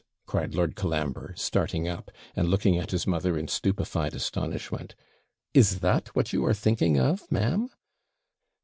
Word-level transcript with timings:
cried 0.25 0.55
Lord 0.55 0.75
Colambre, 0.75 1.35
starting 1.37 1.87
up, 1.87 2.09
and 2.35 2.49
looking 2.49 2.75
at 2.75 2.89
his 2.89 3.05
mother 3.05 3.37
in 3.37 3.47
stupefied 3.47 4.15
astonishment; 4.15 4.95
'is 5.53 5.79
THAT 5.81 6.07
what 6.15 6.33
you 6.33 6.43
are 6.43 6.55
thinking 6.55 6.99
of, 6.99 7.31
ma'am?' 7.31 7.69